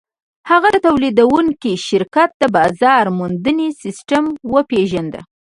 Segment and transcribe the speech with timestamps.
[0.49, 5.11] هغه د تولیدوونکي شرکت د بازار موندنې سیسټم وپېژند